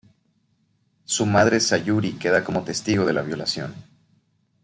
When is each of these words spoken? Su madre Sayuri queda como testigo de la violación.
Su 1.05 1.27
madre 1.27 1.59
Sayuri 1.59 2.13
queda 2.17 2.43
como 2.43 2.63
testigo 2.63 3.05
de 3.05 3.13
la 3.13 3.21
violación. 3.21 3.71